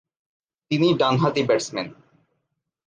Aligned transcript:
তিনি 0.71 0.87
ডানহাতি 0.93 1.41
ব্যাটসম্যান। 1.47 1.87